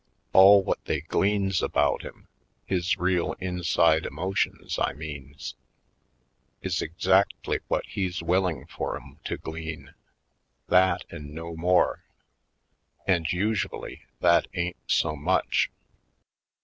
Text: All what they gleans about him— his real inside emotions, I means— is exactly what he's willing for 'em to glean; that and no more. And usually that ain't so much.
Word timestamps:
All 0.33 0.63
what 0.63 0.83
they 0.85 1.01
gleans 1.01 1.61
about 1.61 2.01
him— 2.01 2.27
his 2.65 2.97
real 2.97 3.33
inside 3.33 4.03
emotions, 4.07 4.79
I 4.81 4.93
means— 4.93 5.53
is 6.63 6.81
exactly 6.81 7.59
what 7.67 7.85
he's 7.85 8.23
willing 8.23 8.65
for 8.65 8.95
'em 8.97 9.19
to 9.25 9.37
glean; 9.37 9.93
that 10.69 11.03
and 11.11 11.35
no 11.35 11.55
more. 11.55 12.03
And 13.05 13.31
usually 13.31 14.07
that 14.21 14.47
ain't 14.55 14.79
so 14.89 15.15
much. 15.15 15.69